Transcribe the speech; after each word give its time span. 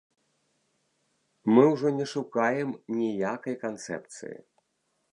Мы 1.53 1.63
ўжо 1.73 1.87
не 1.99 2.07
шукаем 2.15 2.69
ніякай 2.97 3.55
канцэпцыі. 3.69 4.37